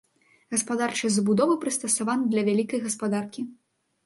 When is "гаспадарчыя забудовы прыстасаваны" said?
0.53-2.25